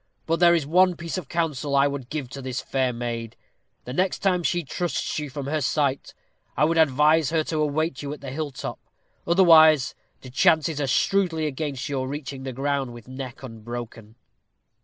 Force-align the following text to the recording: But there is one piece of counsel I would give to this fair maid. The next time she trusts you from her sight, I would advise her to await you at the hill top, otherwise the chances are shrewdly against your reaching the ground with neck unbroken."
But 0.25 0.39
there 0.39 0.55
is 0.55 0.65
one 0.65 0.95
piece 0.95 1.19
of 1.19 1.29
counsel 1.29 1.75
I 1.75 1.85
would 1.85 2.09
give 2.09 2.27
to 2.29 2.41
this 2.41 2.59
fair 2.59 2.91
maid. 2.91 3.35
The 3.85 3.93
next 3.93 4.23
time 4.23 4.41
she 4.41 4.63
trusts 4.63 5.19
you 5.19 5.29
from 5.29 5.45
her 5.45 5.61
sight, 5.61 6.15
I 6.57 6.65
would 6.65 6.79
advise 6.79 7.29
her 7.29 7.43
to 7.43 7.59
await 7.61 8.01
you 8.01 8.11
at 8.11 8.19
the 8.19 8.31
hill 8.31 8.49
top, 8.49 8.79
otherwise 9.27 9.93
the 10.21 10.31
chances 10.31 10.81
are 10.81 10.87
shrewdly 10.87 11.45
against 11.45 11.87
your 11.87 12.07
reaching 12.07 12.41
the 12.41 12.51
ground 12.51 12.93
with 12.93 13.07
neck 13.07 13.43
unbroken." 13.43 14.15